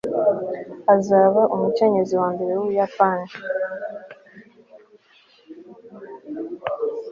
azaba 0.95 1.41
umukenyezi 1.55 2.13
wa 2.21 2.29
mbere 2.33 2.51
w'umuyapani 2.53 3.29